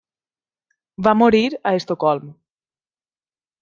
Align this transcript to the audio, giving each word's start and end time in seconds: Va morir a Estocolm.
Va 1.09 1.15
morir 1.21 1.43
a 1.59 1.77
Estocolm. 1.83 2.37